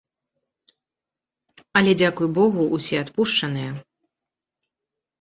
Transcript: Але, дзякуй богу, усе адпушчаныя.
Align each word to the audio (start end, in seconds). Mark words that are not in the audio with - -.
Але, 1.81 1.91
дзякуй 2.01 2.27
богу, 2.41 2.61
усе 2.81 2.95
адпушчаныя. 3.05 3.71